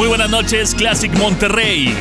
[0.00, 1.94] Muy buenas noches, Classic Monterrey.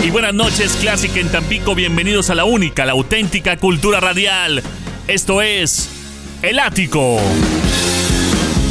[0.00, 1.74] Y buenas noches, Classic en Tampico.
[1.74, 4.62] Bienvenidos a la única, la auténtica cultura radial.
[5.08, 5.90] Esto es
[6.40, 7.18] El Ático.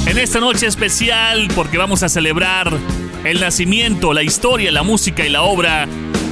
[0.05, 2.71] En esta noche especial, porque vamos a celebrar
[3.25, 5.85] el nacimiento, la historia, la música y la obra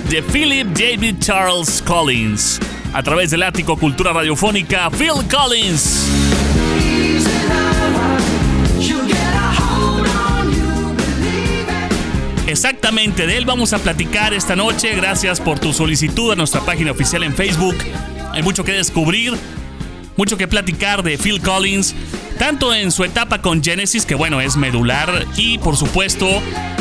[0.10, 2.62] de Philip David Charles Collins.
[2.94, 6.10] A través del Ático Cultura Radiofónica, Phil Collins.
[12.50, 14.96] Exactamente, de él vamos a platicar esta noche.
[14.96, 17.76] Gracias por tu solicitud a nuestra página oficial en Facebook.
[18.32, 19.36] Hay mucho que descubrir,
[20.18, 21.94] mucho que platicar de Phil Collins,
[22.40, 26.28] tanto en su etapa con Genesis, que bueno, es medular, y por supuesto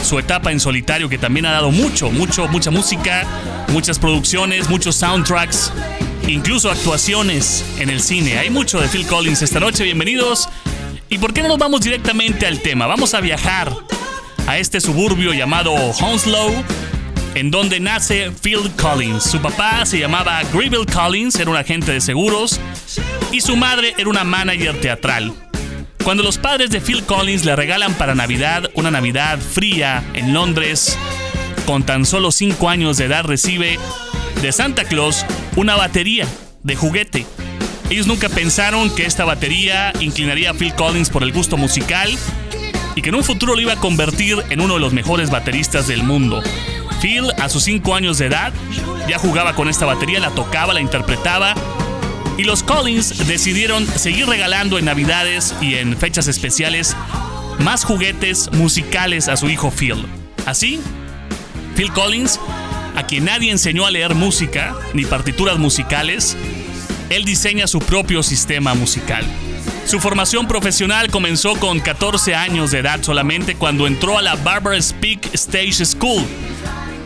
[0.02, 3.26] su etapa en solitario, que también ha dado mucho, mucho, mucha música,
[3.68, 5.70] muchas producciones, muchos soundtracks,
[6.26, 8.38] incluso actuaciones en el cine.
[8.38, 10.48] Hay mucho de Phil Collins esta noche, bienvenidos.
[11.10, 12.86] ¿Y por qué no nos vamos directamente al tema?
[12.86, 13.70] Vamos a viajar
[14.48, 16.64] a este suburbio llamado Hounslow,
[17.34, 19.24] en donde nace Phil Collins.
[19.24, 22.58] Su papá se llamaba Gribble Collins, era un agente de seguros,
[23.30, 25.34] y su madre era una manager teatral.
[26.02, 30.96] Cuando los padres de Phil Collins le regalan para Navidad una Navidad fría en Londres,
[31.66, 33.78] con tan solo 5 años de edad recibe
[34.40, 36.26] de Santa Claus una batería
[36.62, 37.26] de juguete.
[37.90, 42.08] Ellos nunca pensaron que esta batería inclinaría a Phil Collins por el gusto musical
[42.98, 45.86] y que en un futuro lo iba a convertir en uno de los mejores bateristas
[45.86, 46.42] del mundo.
[47.00, 48.52] Phil, a sus 5 años de edad,
[49.08, 51.54] ya jugaba con esta batería, la tocaba, la interpretaba.
[52.38, 56.96] Y los Collins decidieron seguir regalando en Navidades y en fechas especiales
[57.60, 60.04] más juguetes musicales a su hijo Phil.
[60.44, 60.80] Así,
[61.76, 62.40] Phil Collins,
[62.96, 66.36] a quien nadie enseñó a leer música ni partituras musicales,
[67.10, 69.24] él diseña su propio sistema musical.
[69.86, 74.80] Su formación profesional comenzó con 14 años de edad solamente cuando entró a la Barbara
[74.80, 76.22] Speak Stage School,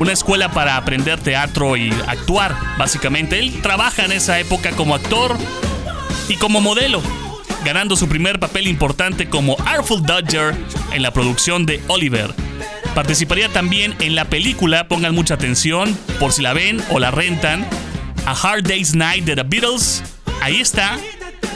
[0.00, 3.38] una escuela para aprender teatro y actuar, básicamente.
[3.38, 5.36] Él trabaja en esa época como actor
[6.28, 7.00] y como modelo,
[7.64, 10.56] ganando su primer papel importante como Artful Dodger
[10.92, 12.34] en la producción de Oliver.
[12.94, 17.66] Participaría también en la película, pongan mucha atención, por si la ven o la rentan,
[18.26, 20.02] A Hard Day's Night de The Beatles.
[20.42, 20.98] Ahí está,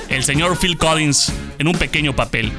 [0.09, 2.53] el señor Phil Collins en un pequeño papel.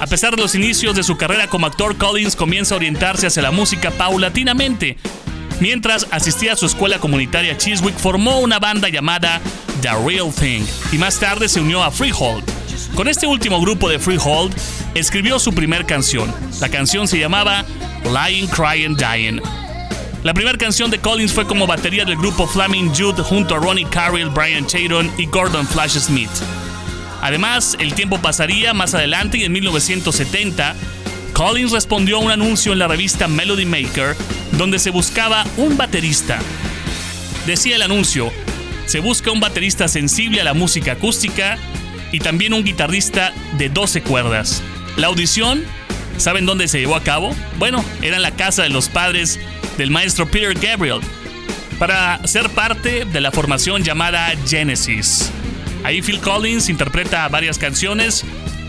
[0.00, 3.42] A pesar de los inicios de su carrera como actor, Collins comienza a orientarse hacia
[3.42, 4.98] la música paulatinamente.
[5.60, 9.40] Mientras asistía a su escuela comunitaria Chiswick, formó una banda llamada
[9.80, 12.44] The Real Thing y más tarde se unió a Freehold.
[12.94, 14.54] Con este último grupo de Freehold,
[14.94, 16.32] escribió su primer canción.
[16.60, 17.64] La canción se llamaba
[18.04, 19.40] Lying, Crying, Dying.
[20.22, 23.86] La primera canción de Collins fue como batería del grupo Flaming Jude junto a Ronnie
[23.90, 26.30] Carrill, Brian Chadon y Gordon Flash Smith.
[27.26, 30.76] Además, el tiempo pasaría más adelante y en 1970,
[31.32, 34.14] Collins respondió a un anuncio en la revista Melody Maker
[34.52, 36.38] donde se buscaba un baterista.
[37.44, 38.30] Decía el anuncio,
[38.86, 41.58] se busca un baterista sensible a la música acústica
[42.12, 44.62] y también un guitarrista de 12 cuerdas.
[44.96, 45.64] La audición,
[46.18, 47.34] ¿saben dónde se llevó a cabo?
[47.58, 49.40] Bueno, era en la casa de los padres
[49.78, 51.00] del maestro Peter Gabriel,
[51.80, 55.32] para ser parte de la formación llamada Genesis.
[55.84, 58.24] Ahí Phil Collins interpreta varias canciones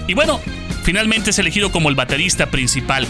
[0.07, 0.39] y bueno,
[0.83, 3.07] finalmente es elegido como el baterista principal.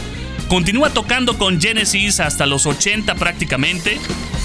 [0.49, 3.99] Continúa tocando con Genesis hasta los 80 prácticamente.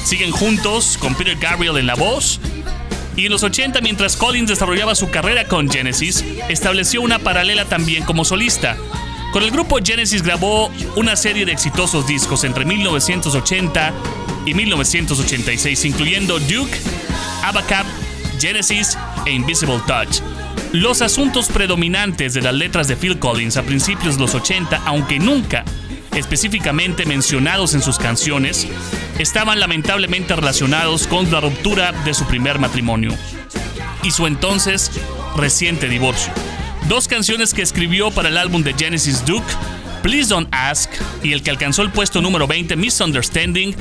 [0.04, 2.40] Siguen juntos con Peter Gabriel en la voz.
[3.16, 8.04] Y en los 80, mientras Collins desarrollaba su carrera con Genesis, estableció una paralela también
[8.04, 8.76] como solista.
[9.32, 13.92] Con el grupo Genesis grabó una serie de exitosos discos entre 1980
[14.44, 16.76] y 1986, incluyendo Duke,
[17.42, 17.86] Abacab,
[18.40, 20.20] Genesis e Invisible Touch.
[20.72, 25.18] Los asuntos predominantes de las letras de Phil Collins a principios de los 80, aunque
[25.18, 25.64] nunca
[26.14, 28.66] específicamente mencionados en sus canciones,
[29.18, 33.12] estaban lamentablemente relacionados con la ruptura de su primer matrimonio
[34.02, 34.90] y su entonces
[35.36, 36.32] reciente divorcio.
[36.88, 39.46] Dos canciones que escribió para el álbum de Genesis Duke,
[40.02, 40.90] Please Don't Ask
[41.22, 43.74] y el que alcanzó el puesto número 20, Misunderstanding,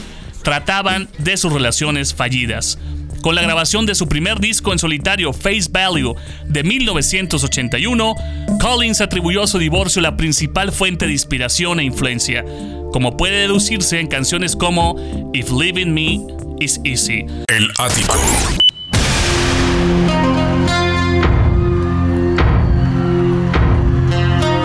[0.43, 2.77] trataban de sus relaciones fallidas.
[3.21, 6.15] Con la grabación de su primer disco en solitario, Face Value,
[6.47, 8.15] de 1981,
[8.59, 12.43] Collins atribuyó a su divorcio la principal fuente de inspiración e influencia,
[12.91, 14.95] como puede deducirse en canciones como
[15.33, 16.19] If Living Me
[16.59, 17.25] Is Easy.
[17.47, 18.15] El ático.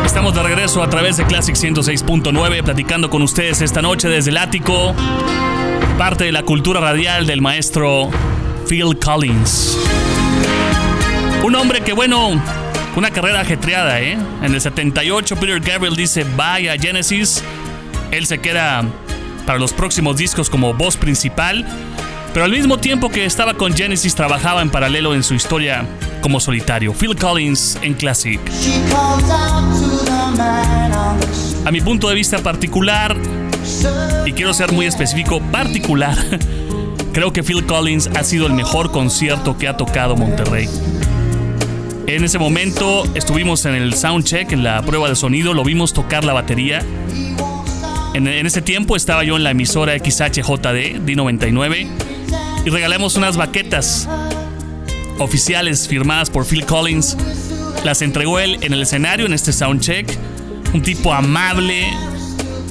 [0.06, 4.38] Estamos de regreso a través de Classic 106.9 platicando con ustedes esta noche desde el
[4.38, 4.94] ático,
[5.98, 8.10] parte de la cultura radial del maestro
[8.68, 9.78] Phil Collins.
[11.44, 12.40] Un hombre que, bueno,
[12.96, 14.18] una carrera ajetreada, ¿eh?
[14.42, 17.42] En el 78 Peter Gabriel dice bye a Genesis
[18.10, 18.84] Él se queda
[19.46, 21.64] para los próximos discos como voz principal,
[22.32, 25.86] pero al mismo tiempo que estaba con Genesis trabajaba en paralelo en su historia
[26.20, 26.92] como solitario.
[26.92, 28.40] Phil Collins en Classic.
[31.64, 33.16] A mi punto de vista particular,
[34.26, 36.16] y quiero ser muy específico, particular,
[37.16, 40.68] creo que Phil Collins ha sido el mejor concierto que ha tocado Monterrey.
[42.06, 46.26] En ese momento estuvimos en el soundcheck, en la prueba de sonido, lo vimos tocar
[46.26, 46.84] la batería.
[48.12, 51.88] En, ese tiempo estaba yo en la emisora XHJD, D99,
[52.66, 54.06] y regalamos unas baquetas
[55.18, 57.16] oficiales firmadas por Phil Collins.
[57.82, 60.06] Las entregó él en el escenario en este soundcheck.
[60.74, 61.86] Un tipo amable,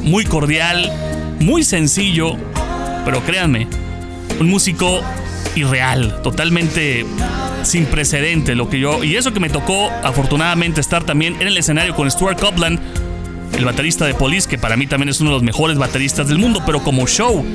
[0.03, 0.91] muy cordial,
[1.39, 2.37] muy sencillo,
[3.05, 3.67] pero créanme,
[4.39, 5.01] un músico
[5.55, 7.05] irreal, totalmente
[7.63, 11.57] sin precedente lo que yo y eso que me tocó afortunadamente estar también en el
[11.57, 12.79] escenario con Stuart Copeland,
[13.57, 16.37] el baterista de Police que para mí también es uno de los mejores bateristas del
[16.37, 17.45] mundo, pero como show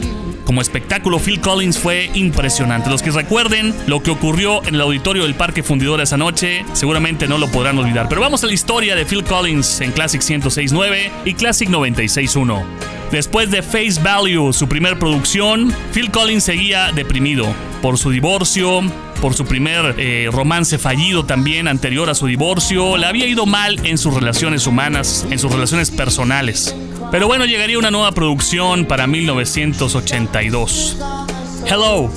[0.51, 2.91] como espectáculo, Phil Collins fue impresionante.
[2.91, 7.29] Los que recuerden lo que ocurrió en el auditorio del Parque Fundidor esa noche, seguramente
[7.29, 8.09] no lo podrán olvidar.
[8.09, 12.65] Pero vamos a la historia de Phil Collins en Classic 106.9 y Classic 96.1.
[13.13, 17.47] Después de Face Value, su primer producción, Phil Collins seguía deprimido
[17.81, 18.83] por su divorcio,
[19.21, 22.97] por su primer eh, romance fallido también anterior a su divorcio.
[22.97, 26.75] Le había ido mal en sus relaciones humanas, en sus relaciones personales.
[27.11, 30.97] Pero bueno, llegaría una nueva producción para 1982.
[31.67, 32.09] Hello,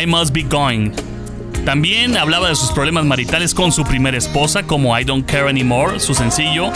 [0.00, 0.92] I Must Be Going.
[1.66, 6.00] También hablaba de sus problemas maritales con su primera esposa, como I Don't Care Anymore,
[6.00, 6.72] su sencillo.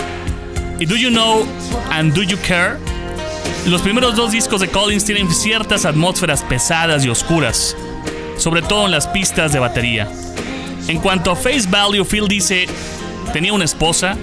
[0.80, 1.46] Y Do You Know
[1.90, 2.76] and Do You Care?
[3.66, 7.74] Los primeros dos discos de Collins tienen ciertas atmósferas pesadas y oscuras,
[8.36, 10.10] sobre todo en las pistas de batería.
[10.88, 12.66] En cuanto a Face Value, Phil dice,
[13.32, 14.18] tenía una esposa,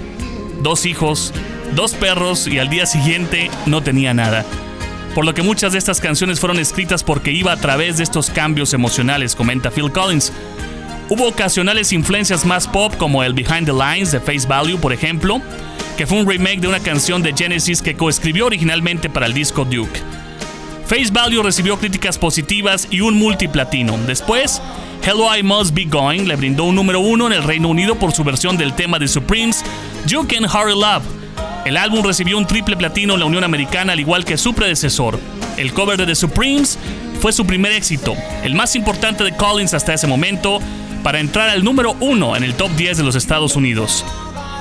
[0.62, 1.32] dos hijos,
[1.74, 4.44] dos perros y al día siguiente no tenía nada.
[5.14, 8.30] Por lo que muchas de estas canciones fueron escritas porque iba a través de estos
[8.30, 10.32] cambios emocionales, comenta Phil Collins.
[11.08, 15.42] Hubo ocasionales influencias más pop como el Behind the Lines de Face Value, por ejemplo,
[15.96, 19.64] que fue un remake de una canción de Genesis que coescribió originalmente para el disco
[19.64, 20.00] Duke.
[20.86, 23.98] Face Value recibió críticas positivas y un multiplatino.
[24.06, 24.62] Después,
[25.04, 28.12] Hello I Must Be Going le brindó un número uno en el Reino Unido por
[28.12, 29.64] su versión del tema de Supremes,
[30.06, 31.19] You Can Hurry Love,
[31.64, 35.20] el álbum recibió un triple platino en la Unión Americana al igual que su predecesor.
[35.56, 36.78] El cover de The Supremes
[37.20, 40.58] fue su primer éxito, el más importante de Collins hasta ese momento,
[41.02, 44.04] para entrar al número uno en el top 10 de los Estados Unidos.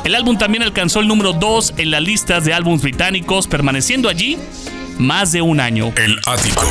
[0.04, 4.38] El álbum también alcanzó el número 2 en las listas de álbumes británicos, permaneciendo allí
[4.98, 5.94] más de un año.
[5.96, 6.64] El ático.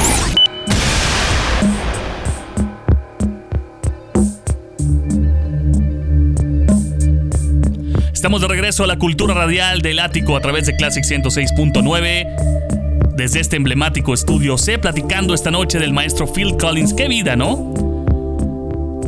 [8.18, 13.14] Estamos de regreso a la cultura radial del ático a través de Classic 106.9.
[13.14, 16.94] Desde este emblemático estudio C, platicando esta noche del maestro Phil Collins.
[16.94, 17.72] ¡Qué vida, ¿no?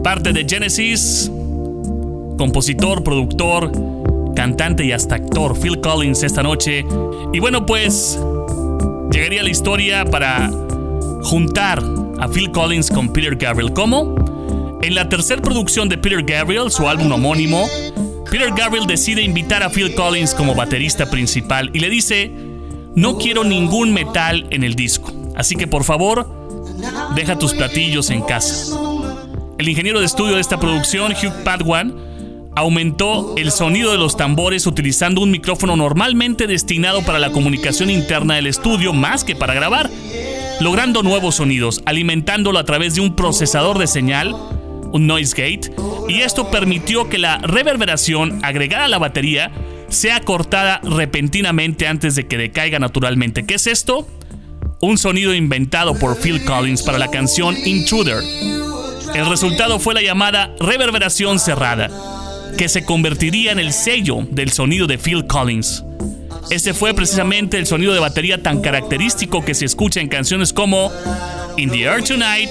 [0.05, 1.29] Parte de Genesis,
[2.39, 3.73] compositor, productor,
[4.37, 6.85] cantante y hasta actor Phil Collins esta noche.
[7.33, 8.17] Y bueno, pues
[9.11, 10.53] llegaría la historia para
[11.25, 11.83] juntar
[12.21, 13.73] a Phil Collins con Peter Gabriel.
[13.73, 14.15] ¿Cómo?
[14.83, 17.67] En la tercera producción de Peter Gabriel, su álbum homónimo,
[18.31, 22.31] Peter Gabriel decide invitar a Phil Collins como baterista principal y le dice,
[22.95, 26.31] no quiero ningún metal en el disco, así que por favor,
[27.17, 28.77] deja tus platillos en casa.
[29.59, 31.93] El ingeniero de estudio de esta producción, Hugh Padwan,
[32.55, 38.37] aumentó el sonido de los tambores utilizando un micrófono normalmente destinado para la comunicación interna
[38.37, 39.91] del estudio más que para grabar,
[40.61, 44.37] logrando nuevos sonidos, alimentándolo a través de un procesador de señal
[44.93, 45.73] un noise gate,
[46.09, 49.51] y esto permitió que la reverberación agregada a la batería
[49.89, 53.45] sea cortada repentinamente antes de que decaiga naturalmente.
[53.45, 54.07] ¿Qué es esto?
[54.81, 58.23] Un sonido inventado por Phil Collins para la canción Intruder.
[59.15, 61.91] El resultado fue la llamada reverberación cerrada,
[62.57, 65.85] que se convertiría en el sello del sonido de Phil Collins.
[66.51, 70.91] Este fue precisamente el sonido de batería tan característico que se escucha en canciones como
[71.57, 72.51] In the Air Tonight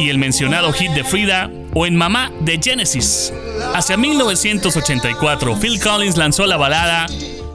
[0.00, 3.32] y el mencionado hit de Frida o en Mamá de Genesis.
[3.72, 7.06] Hacia 1984, Phil Collins lanzó la balada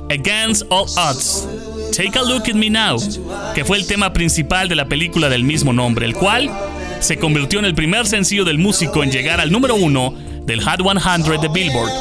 [0.10, 1.46] Against All Odds,
[1.94, 2.98] Take a Look at Me Now,
[3.53, 6.50] que fue el tema principal de la película del mismo nombre, el cual
[7.01, 10.13] se convirtió en el primer sencillo del músico en llegar al número uno
[10.46, 11.92] del Hot 100 de Billboard.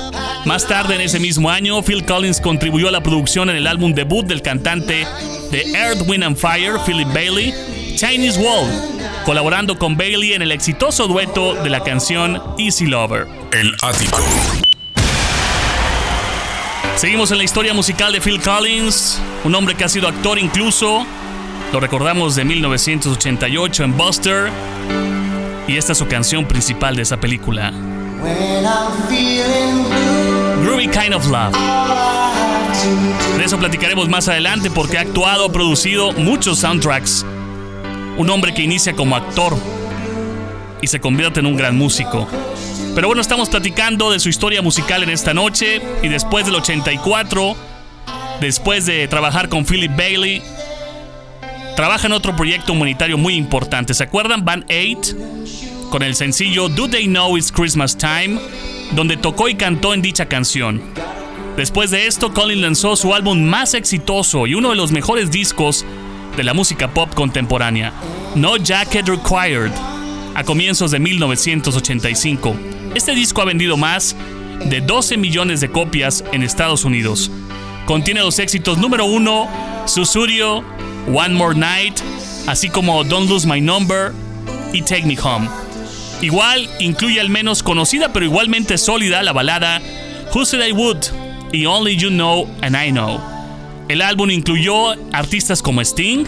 [0.45, 3.95] Más tarde en ese mismo año, Phil Collins contribuyó a la producción en el álbum
[3.95, 5.09] debut del cantante
[5.51, 7.53] de Earth, Wind and Fire, Philip Bailey,
[7.97, 8.69] Chinese Wall,
[9.25, 13.27] colaborando con Bailey en el exitoso dueto de la canción Easy Lover.
[13.53, 14.19] El ático.
[16.97, 21.07] Seguimos en la historia musical de Phil Collins, un hombre que ha sido actor incluso.
[21.73, 24.51] Lo recordamos de 1988 en Buster.
[25.67, 27.73] Y esta es su canción principal de esa película.
[30.63, 31.57] Groovy Kind of Love.
[33.37, 37.25] De eso platicaremos más adelante porque ha actuado, producido muchos soundtracks.
[38.17, 39.57] Un hombre que inicia como actor
[40.81, 42.29] y se convierte en un gran músico.
[42.95, 47.57] Pero bueno, estamos platicando de su historia musical en esta noche y después del 84,
[48.41, 50.43] después de trabajar con Philip Bailey,
[51.77, 53.95] trabaja en otro proyecto humanitario muy importante.
[53.95, 54.45] ¿Se acuerdan?
[54.45, 55.17] Band 8
[55.93, 58.41] con el sencillo Do They Know It's Christmas Time,
[58.93, 60.81] donde tocó y cantó en dicha canción.
[61.57, 65.85] Después de esto, Colin lanzó su álbum más exitoso y uno de los mejores discos
[66.37, 67.93] de la música pop contemporánea,
[68.35, 69.73] No Jacket Required,
[70.35, 72.57] a comienzos de 1985.
[72.95, 74.17] Este disco ha vendido más
[74.65, 77.31] de 12 millones de copias en Estados Unidos.
[77.87, 79.49] Contiene los éxitos número 1,
[79.87, 80.65] Susurio,
[81.13, 81.99] One More Night,
[82.47, 84.13] así como Don't Lose My Number
[84.73, 85.49] y Take Me Home.
[86.21, 89.83] Igual incluye al menos conocida pero igualmente sólida la balada
[90.33, 90.99] Who Said I Would
[91.53, 93.32] y Only You Know and I Know.
[93.89, 96.25] El álbum incluyó artistas como Sting,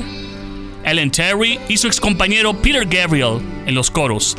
[0.84, 4.36] Ellen Terry y su excompañero Peter Gabriel en los coros.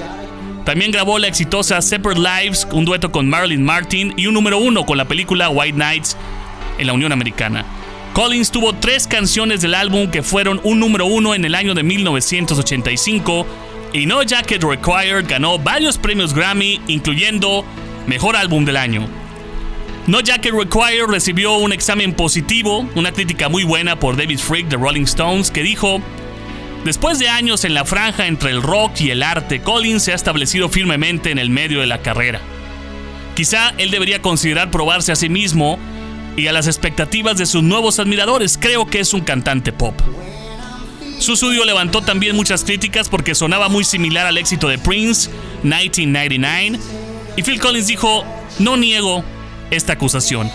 [0.65, 4.85] También grabó la exitosa Separate Lives, un dueto con Marilyn Martin y un número uno
[4.85, 6.17] con la película White Nights
[6.77, 7.65] en la Unión Americana.
[8.13, 11.83] Collins tuvo tres canciones del álbum que fueron un número uno en el año de
[11.83, 13.45] 1985
[13.93, 17.65] y No Jacket Required ganó varios premios Grammy, incluyendo
[18.07, 19.24] Mejor Álbum del Año.
[20.07, 24.77] No Jacket Required recibió un examen positivo, una crítica muy buena por David Frick de
[24.77, 25.99] Rolling Stones, que dijo
[26.83, 30.15] Después de años en la franja entre el rock y el arte, Collins se ha
[30.15, 32.39] establecido firmemente en el medio de la carrera.
[33.35, 35.79] Quizá él debería considerar probarse a sí mismo
[36.37, 38.59] y a las expectativas de sus nuevos admiradores.
[38.61, 39.99] Creo que es un cantante pop.
[41.17, 45.31] Su estudio levantó también muchas críticas porque sonaba muy similar al éxito de Prince,
[45.63, 46.79] 1999,
[47.37, 48.23] y Phil Collins dijo,
[48.59, 49.23] no niego
[49.71, 50.49] esta acusación.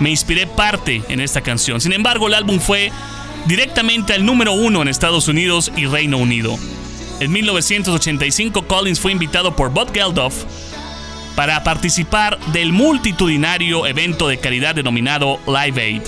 [0.00, 1.80] Me inspiré parte en esta canción.
[1.80, 2.90] Sin embargo, el álbum fue
[3.46, 6.58] directamente al número uno en Estados Unidos y Reino Unido.
[7.20, 10.44] En 1985 Collins fue invitado por Bob Geldof
[11.36, 16.02] para participar del multitudinario evento de caridad denominado Live Aid,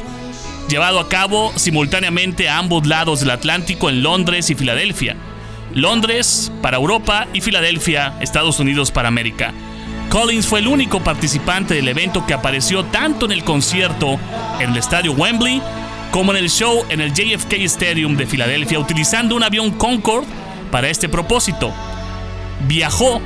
[0.68, 5.16] llevado a cabo simultáneamente a ambos lados del Atlántico en Londres y Filadelfia.
[5.74, 9.52] Londres para Europa y Filadelfia, Estados Unidos para América.
[10.10, 14.18] Collins fue el único participante del evento que apareció tanto en el concierto
[14.60, 15.62] en el estadio Wembley
[16.10, 20.26] como en el show en el JFK Stadium de Filadelfia utilizando un avión Concorde
[20.70, 21.72] para este propósito.
[22.66, 23.20] Viajó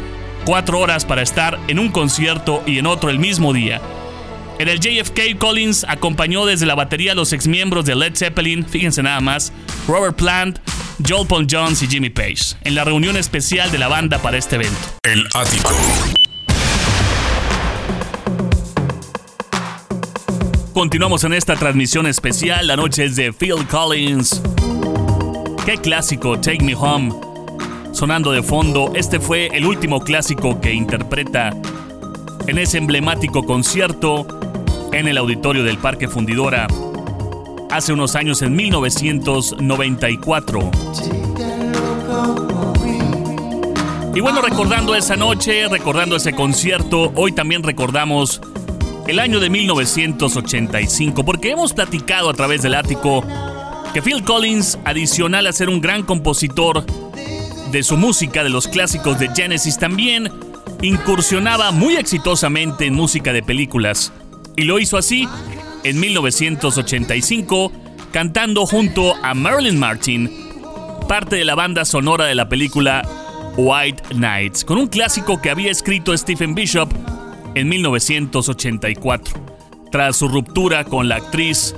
[0.44, 3.80] cuatro horas para estar en un concierto y en otro el mismo día.
[4.58, 9.02] En el JFK, Collins acompañó desde la batería a los exmiembros de Led Zeppelin, fíjense
[9.02, 9.52] nada más,
[9.88, 10.58] Robert Plant,
[11.08, 14.56] Joel Paul Jones y Jimmy Page, en la reunión especial de la banda para este
[14.56, 14.76] evento.
[15.02, 15.70] El ático.
[20.80, 22.66] Continuamos en esta transmisión especial.
[22.66, 24.40] La noche es de Phil Collins.
[25.66, 27.12] Qué clásico, Take Me Home.
[27.92, 31.54] Sonando de fondo, este fue el último clásico que interpreta
[32.46, 34.26] en ese emblemático concierto
[34.90, 36.66] en el auditorio del Parque Fundidora
[37.70, 40.70] hace unos años en 1994.
[44.14, 48.40] Y bueno, recordando esa noche, recordando ese concierto, hoy también recordamos
[49.06, 53.24] el año de 1985, porque hemos platicado a través del ático
[53.92, 56.84] que Phil Collins, adicional a ser un gran compositor
[57.72, 60.30] de su música, de los clásicos de Genesis, también
[60.82, 64.12] incursionaba muy exitosamente en música de películas.
[64.56, 65.28] Y lo hizo así
[65.84, 67.72] en 1985,
[68.12, 70.30] cantando junto a Marilyn Martin,
[71.08, 73.02] parte de la banda sonora de la película
[73.56, 76.88] White Nights, con un clásico que había escrito Stephen Bishop
[77.54, 79.34] en 1984,
[79.90, 81.74] tras su ruptura con la actriz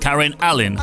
[0.00, 0.76] Karen Allen.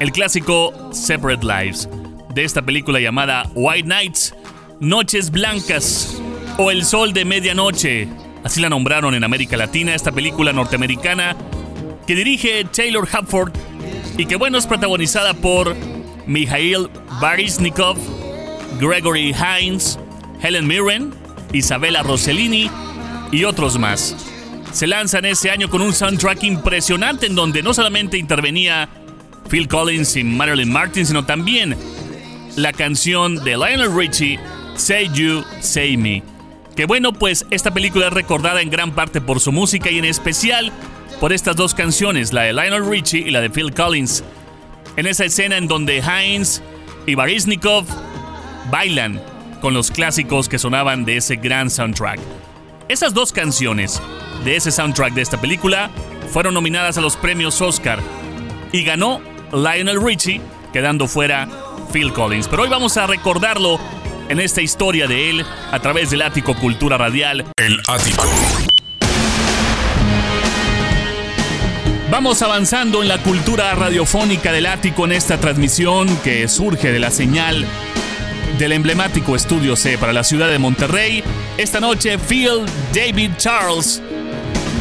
[0.00, 1.88] El clásico Separate Lives,
[2.34, 4.34] de esta película llamada White Nights,
[4.80, 6.20] Noches Blancas
[6.58, 8.08] o El Sol de Medianoche,
[8.44, 11.36] así la nombraron en América Latina, esta película norteamericana
[12.06, 13.52] que dirige Taylor Hapford
[14.16, 15.74] y que bueno es protagonizada por
[16.26, 16.88] Mikhail
[17.20, 17.96] Baryshnikov,
[18.80, 19.98] Gregory Hines,
[20.40, 21.14] Helen Mirren,
[21.52, 22.70] Isabella Rossellini
[23.32, 24.16] y otros más.
[24.72, 28.88] Se lanzan ese año con un soundtrack impresionante en donde no solamente intervenía
[29.48, 31.76] Phil Collins y Marilyn Martin, sino también
[32.56, 34.38] la canción de Lionel Richie,
[34.76, 36.22] Say You, Say Me.
[36.74, 40.04] Que bueno, pues esta película es recordada en gran parte por su música y en
[40.04, 40.72] especial
[41.20, 44.22] por estas dos canciones, la de Lionel Richie y la de Phil Collins.
[44.96, 46.60] En esa escena en donde Heinz
[47.06, 47.86] y Baryshnikov
[48.70, 49.22] bailan
[49.60, 52.20] con los clásicos que sonaban de ese gran soundtrack.
[52.88, 54.00] Esas dos canciones
[54.44, 55.90] de ese soundtrack de esta película
[56.30, 57.98] fueron nominadas a los premios Oscar
[58.70, 59.20] y ganó
[59.52, 60.40] Lionel Richie,
[60.72, 61.48] quedando fuera
[61.92, 62.46] Phil Collins.
[62.46, 63.80] Pero hoy vamos a recordarlo
[64.28, 67.44] en esta historia de él a través del Ático Cultura Radial.
[67.56, 68.22] El Ático.
[72.08, 77.10] Vamos avanzando en la cultura radiofónica del ático en esta transmisión que surge de la
[77.10, 77.66] señal
[78.58, 81.22] del emblemático Estudio C para la ciudad de Monterrey.
[81.58, 84.00] Esta noche Phil David Charles,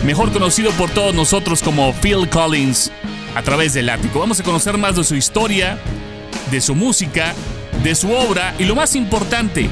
[0.05, 2.91] mejor conocido por todos nosotros como Phil Collins,
[3.35, 4.19] a través del ático.
[4.19, 5.77] Vamos a conocer más de su historia,
[6.51, 7.33] de su música,
[7.83, 9.69] de su obra y lo más importante,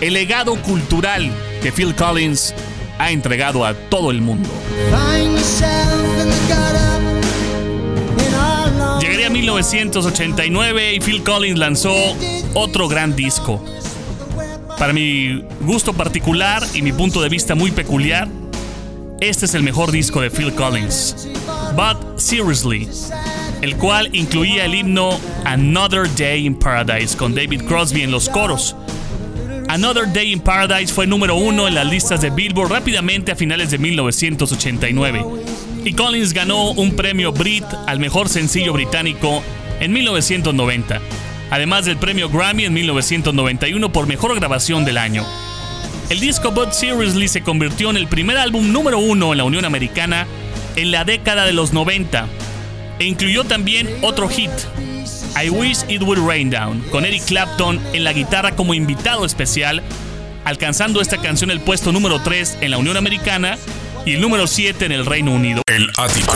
[0.00, 1.30] el legado cultural
[1.62, 2.54] que Phil Collins
[2.98, 4.48] ha entregado a todo el mundo.
[9.20, 11.94] Llegaría a 1989 y Phil Collins lanzó
[12.54, 13.62] otro gran disco.
[14.78, 18.28] Para mi gusto particular y mi punto de vista muy peculiar,
[19.20, 21.28] este es el mejor disco de Phil Collins.
[21.76, 22.88] But Seriously,
[23.60, 28.74] el cual incluía el himno Another Day in Paradise con David Crosby en los coros.
[29.68, 33.70] Another Day in Paradise fue número uno en las listas de Billboard rápidamente a finales
[33.70, 35.22] de 1989
[35.84, 39.42] y Collins ganó un premio Brit al mejor sencillo británico
[39.80, 41.00] en 1990,
[41.50, 45.24] además del premio Grammy en 1991 por mejor grabación del año.
[46.10, 49.64] El disco But Seriously se convirtió en el primer álbum número uno en la Unión
[49.64, 50.26] Americana
[50.76, 52.26] en la década de los 90
[52.98, 54.50] e incluyó también otro hit,
[55.42, 59.82] I Wish It Would Rain Down, con Eric Clapton en la guitarra como invitado especial,
[60.44, 63.56] alcanzando esta canción el puesto número 3 en la Unión Americana
[64.04, 65.62] y el número 7 en el Reino Unido.
[65.66, 66.34] El Ático.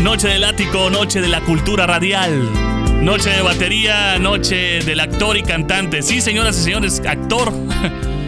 [0.00, 2.48] Noche del Ático, noche de la cultura radial.
[3.02, 6.02] Noche de batería, noche del actor y cantante.
[6.02, 7.52] Sí, señoras y señores, actor.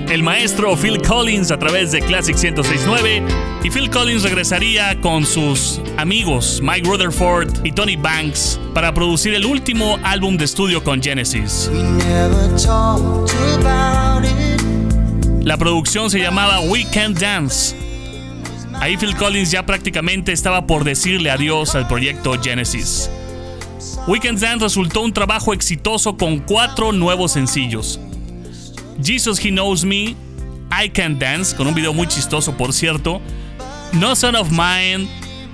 [0.08, 3.22] El maestro Phil Collins a través de Classic 1069
[3.62, 9.44] y Phil Collins regresaría con sus amigos Mike Rutherford y Tony Banks para producir el
[9.46, 11.70] último álbum de estudio con Genesis.
[15.42, 17.76] La producción se llamaba We Can't Dance.
[18.80, 23.10] Ahí Phil Collins ya prácticamente estaba por decirle adiós al proyecto Genesis.
[24.06, 27.98] Weekend Dance resultó un trabajo exitoso con cuatro nuevos sencillos.
[29.02, 30.16] Jesus He Knows Me,
[30.70, 33.20] I Can Dance, con un video muy chistoso por cierto,
[33.92, 35.08] No Son of Mine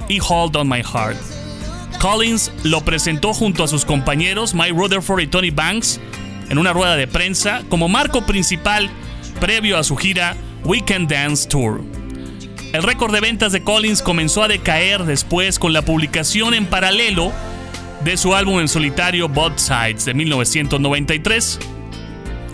[0.08, 1.16] y Hold on My Heart.
[2.00, 6.00] Collins lo presentó junto a sus compañeros Mike Rutherford y Tony Banks
[6.48, 8.90] en una rueda de prensa como marco principal
[9.38, 11.82] previo a su gira Weekend Dance Tour.
[12.72, 17.32] El récord de ventas de Collins comenzó a decaer después con la publicación en paralelo
[18.04, 21.58] de su álbum en solitario Both Sides de 1993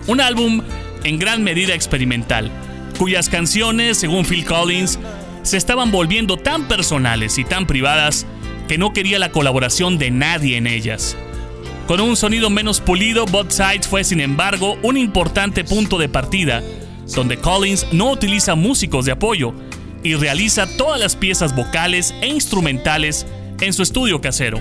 [0.07, 0.61] un álbum
[1.03, 2.51] en gran medida experimental,
[2.97, 4.99] cuyas canciones, según Phil Collins,
[5.43, 8.25] se estaban volviendo tan personales y tan privadas
[8.67, 11.15] que no quería la colaboración de nadie en ellas.
[11.87, 16.61] Con un sonido menos pulido, Both Sides fue sin embargo un importante punto de partida,
[17.15, 19.53] donde Collins no utiliza músicos de apoyo
[20.03, 23.25] y realiza todas las piezas vocales e instrumentales
[23.61, 24.59] en su estudio casero.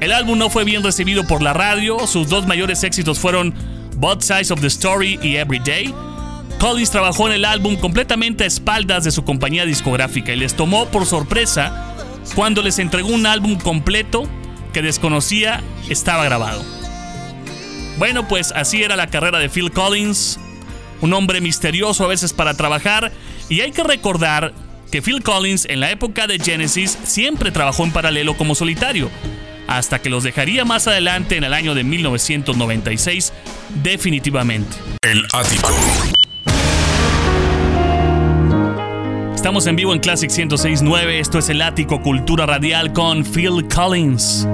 [0.00, 3.52] El álbum no fue bien recibido por la radio, sus dos mayores éxitos fueron
[4.00, 5.94] Both Sides of the Story y Everyday,
[6.58, 10.86] Collins trabajó en el álbum completamente a espaldas de su compañía discográfica y les tomó
[10.86, 11.94] por sorpresa
[12.34, 14.22] cuando les entregó un álbum completo
[14.72, 16.64] que desconocía estaba grabado.
[17.98, 20.40] Bueno, pues así era la carrera de Phil Collins,
[21.02, 23.12] un hombre misterioso a veces para trabajar,
[23.50, 24.54] y hay que recordar
[24.90, 29.10] que Phil Collins en la época de Genesis siempre trabajó en paralelo como solitario
[29.70, 33.32] hasta que los dejaría más adelante en el año de 1996
[33.82, 34.76] definitivamente.
[35.00, 35.68] El Ático.
[39.32, 44.46] Estamos en vivo en Classic 1069, esto es el Ático Cultura Radial con Phil Collins.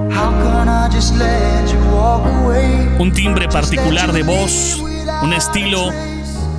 [2.99, 4.79] Un timbre particular de voz,
[5.23, 5.89] un estilo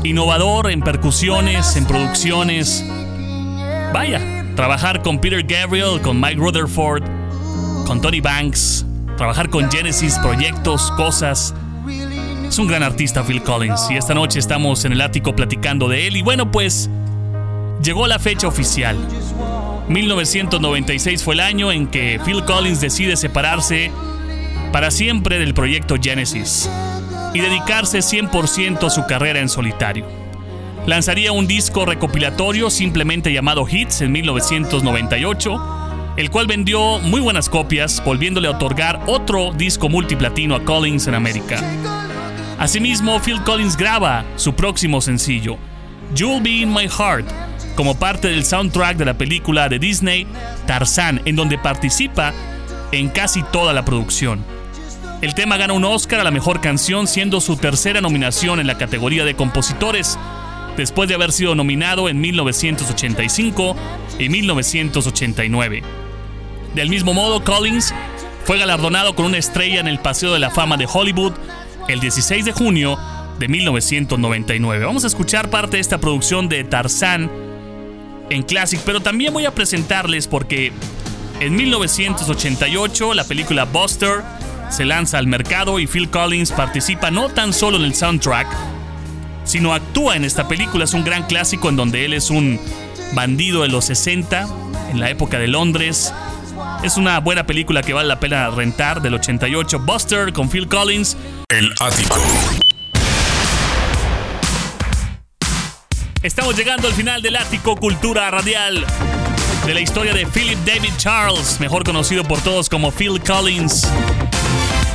[0.03, 2.85] innovador en percusiones, en producciones.
[3.95, 4.21] Vaya,
[4.57, 7.18] trabajar con Peter Gabriel, con Mike Rutherford,
[7.89, 8.85] con Tony Banks,
[9.17, 11.55] trabajar con Genesis, proyectos, cosas.
[12.47, 16.07] Es un gran artista Phil Collins y esta noche estamos en el ático platicando de
[16.07, 16.91] él y bueno pues
[17.83, 18.99] llegó la fecha oficial.
[19.89, 23.91] 1996 fue el año en que Phil Collins decide separarse
[24.71, 26.69] para siempre del proyecto Genesis.
[27.33, 30.05] y dedicarse 100% a su carrera en solitario.
[30.87, 35.78] Lanzaría un disco recopilatorio simplemente llamado Hits en 1998
[36.19, 41.15] el cual vendió muy buenas copias, volviéndole a otorgar otro disco multiplatino a Collins en
[41.15, 41.63] América.
[42.59, 45.59] Asimismo, Phil Collins graba su próximo sencillo,
[46.17, 47.29] You'll Be in My Heart,
[47.77, 50.27] como parte del soundtrack de la película de Disney
[50.67, 52.35] Tarzán, en donde participa
[52.91, 54.45] en casi toda la producción.
[55.23, 58.77] El tema gana un Oscar a la mejor canción, siendo su tercera nominación en la
[58.77, 60.19] categoría de compositores,
[60.77, 63.77] después de haber sido nominado en 1985
[64.19, 66.08] y 1989.
[66.75, 67.95] Del mismo modo, Collins
[68.45, 71.33] fue galardonado con una estrella en el Paseo de la Fama de Hollywood
[71.89, 72.99] el 16 de junio
[73.39, 74.85] de 1999.
[74.85, 77.31] Vamos a escuchar parte de esta producción de Tarzán
[78.31, 80.73] en Classic, pero también voy a presentarles porque
[81.41, 84.23] en 1988 la película Buster
[84.71, 88.49] se lanza al mercado y Phil Collins participa no tan solo en el soundtrack,
[89.45, 90.85] sino actúa en esta película.
[90.85, 92.61] Es un gran clásico en donde él es un
[93.15, 94.47] bandido de los 60,
[94.91, 96.13] en la época de Londres,
[96.83, 99.79] es una buena película que vale la pena rentar del 88.
[99.81, 101.17] Buster con Phil Collins.
[101.49, 102.17] El ático.
[106.23, 108.85] Estamos llegando al final del ático Cultura Radial.
[109.67, 113.87] De la historia de Philip David Charles, mejor conocido por todos como Phil Collins.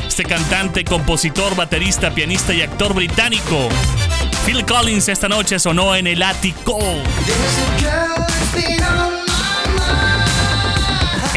[0.07, 3.69] Este cantante, compositor, baterista, pianista y actor británico.
[4.45, 6.77] Phil Collins esta noche sonó en el ático.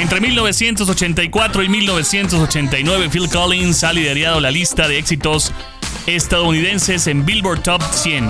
[0.07, 5.51] Entre 1984 y 1989, Phil Collins ha liderado la lista de éxitos
[6.07, 8.29] estadounidenses en Billboard Top 100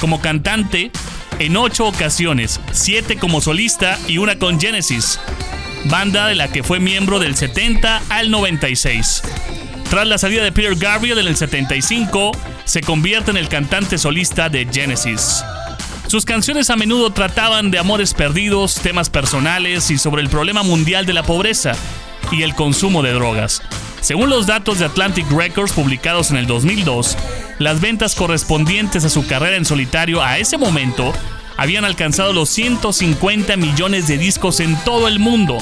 [0.00, 0.90] como cantante
[1.38, 5.20] en ocho ocasiones, siete como solista y una con Genesis,
[5.84, 9.22] banda de la que fue miembro del 70 al 96.
[9.90, 12.32] Tras la salida de Peter Gabriel en el 75,
[12.64, 15.44] se convierte en el cantante solista de Genesis.
[16.12, 21.06] Sus canciones a menudo trataban de amores perdidos, temas personales y sobre el problema mundial
[21.06, 21.72] de la pobreza
[22.30, 23.62] y el consumo de drogas.
[24.02, 27.16] Según los datos de Atlantic Records publicados en el 2002,
[27.60, 31.14] las ventas correspondientes a su carrera en solitario a ese momento
[31.56, 35.56] habían alcanzado los 150 millones de discos en todo el mundo.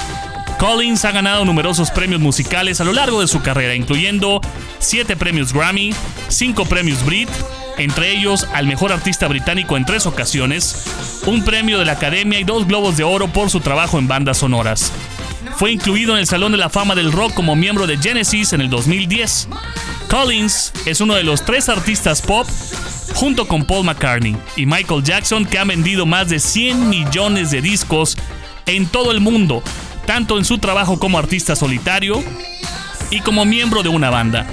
[0.59, 4.41] Collins ha ganado numerosos premios musicales a lo largo de su carrera, incluyendo
[4.81, 5.95] 7 premios Grammy,
[6.27, 7.31] 5 premios Brit,
[7.81, 10.85] entre ellos al mejor artista británico en tres ocasiones,
[11.27, 14.39] un premio de la Academia y dos globos de oro por su trabajo en bandas
[14.39, 14.93] sonoras.
[15.57, 18.61] Fue incluido en el Salón de la Fama del Rock como miembro de Genesis en
[18.61, 19.49] el 2010.
[20.09, 22.47] Collins es uno de los tres artistas pop
[23.15, 27.63] junto con Paul McCartney y Michael Jackson que han vendido más de 100 millones de
[27.63, 28.17] discos
[28.67, 29.63] en todo el mundo,
[30.07, 32.23] tanto en su trabajo como artista solitario
[33.11, 34.47] y como miembro de una banda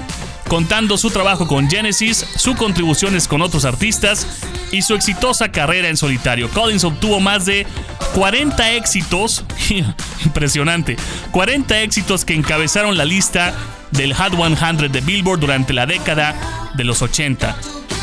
[0.48, 4.26] contando su trabajo con Genesis, sus contribuciones con otros artistas
[4.72, 6.50] y su exitosa carrera en solitario.
[6.50, 7.66] Collins obtuvo más de
[8.14, 9.44] 40 éxitos,
[10.24, 10.96] impresionante,
[11.30, 13.54] 40 éxitos que encabezaron la lista
[13.90, 17.56] del Hot 100 de Billboard durante la década de los 80.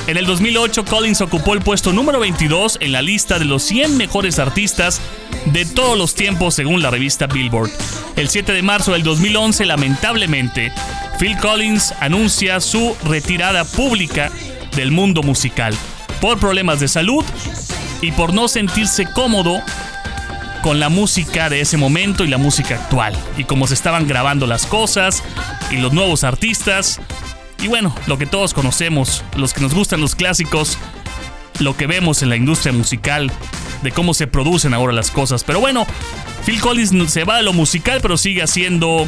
[0.07, 3.97] En el 2008, Collins ocupó el puesto número 22 en la lista de los 100
[3.97, 5.01] mejores artistas
[5.45, 7.71] de todos los tiempos según la revista Billboard.
[8.15, 10.71] El 7 de marzo del 2011, lamentablemente,
[11.19, 14.29] Phil Collins anuncia su retirada pública
[14.75, 15.73] del mundo musical.
[16.19, 17.23] Por problemas de salud
[18.01, 19.61] y por no sentirse cómodo
[20.61, 23.15] con la música de ese momento y la música actual.
[23.37, 25.23] Y cómo se estaban grabando las cosas
[25.71, 26.99] y los nuevos artistas.
[27.61, 30.77] Y bueno, lo que todos conocemos, los que nos gustan los clásicos,
[31.59, 33.31] lo que vemos en la industria musical,
[33.83, 35.45] de cómo se producen ahora las cosas.
[35.45, 35.87] Pero bueno,
[36.45, 39.07] Phil Collins se va a lo musical, pero sigue haciendo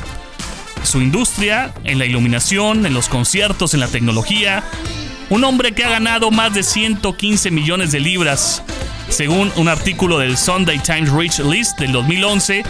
[0.87, 4.63] su industria, en la iluminación, en los conciertos, en la tecnología.
[5.29, 8.63] Un hombre que ha ganado más de 115 millones de libras,
[9.09, 12.63] según un artículo del Sunday Times Rich List del 2011,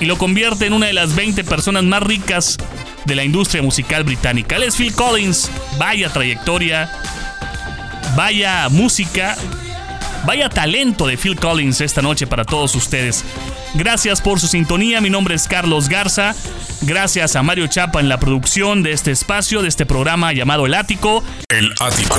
[0.00, 2.58] y lo convierte en una de las 20 personas más ricas
[3.06, 4.56] de la industria musical británica.
[4.56, 6.90] Él es Phil Collins, vaya trayectoria,
[8.14, 9.36] vaya música,
[10.26, 13.24] vaya talento de Phil Collins esta noche para todos ustedes.
[13.74, 16.34] Gracias por su sintonía, mi nombre es Carlos Garza.
[16.82, 20.74] Gracias a Mario Chapa en la producción de este espacio, de este programa llamado El
[20.74, 21.24] Ático.
[21.48, 22.16] El Ático.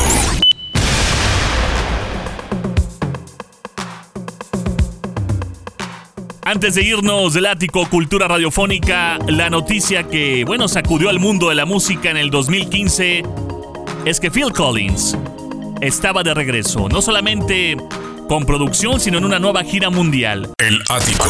[6.45, 11.55] Antes de irnos del ático Cultura Radiofónica, la noticia que, bueno, sacudió al mundo de
[11.55, 13.23] la música en el 2015
[14.05, 15.17] es que Phil Collins
[15.81, 17.77] estaba de regreso, no solamente
[18.33, 20.49] con producción, sino en una nueva gira mundial.
[20.57, 21.29] El ático.